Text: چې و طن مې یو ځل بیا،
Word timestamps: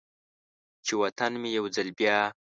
چې 0.85 0.93
و 0.99 1.03
طن 1.17 1.31
مې 1.41 1.49
یو 1.57 1.65
ځل 1.75 1.87
بیا، 1.97 2.17